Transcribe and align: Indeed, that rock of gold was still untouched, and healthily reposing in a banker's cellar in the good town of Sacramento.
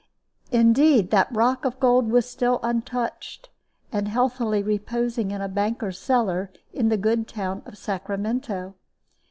Indeed, 0.49 1.11
that 1.11 1.31
rock 1.31 1.63
of 1.63 1.79
gold 1.79 2.09
was 2.09 2.27
still 2.27 2.59
untouched, 2.63 3.49
and 3.91 4.07
healthily 4.07 4.63
reposing 4.63 5.29
in 5.29 5.41
a 5.41 5.47
banker's 5.47 5.99
cellar 5.99 6.51
in 6.73 6.89
the 6.89 6.97
good 6.97 7.27
town 7.27 7.61
of 7.67 7.77
Sacramento. 7.77 8.73